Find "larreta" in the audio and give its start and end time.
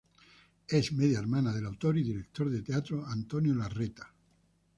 3.53-4.11